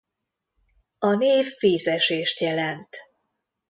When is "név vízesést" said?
1.15-2.39